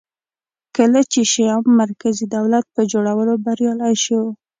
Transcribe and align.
کله 0.75 0.99
چې 1.11 1.21
شیام 1.31 1.63
مرکزي 1.81 2.25
دولت 2.35 2.65
په 2.75 2.81
جوړولو 2.91 3.33
بریالی 3.45 3.93
شو 4.03 4.21